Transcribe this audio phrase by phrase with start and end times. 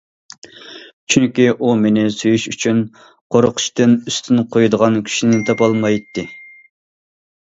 [1.15, 2.79] چۈنكى ئۇ مېنى سۆيۈش ئۈچۈن،
[3.35, 6.27] قورقۇشتىن ئۈستۈن قويىدىغان كۈچنى تاپالمايتتى.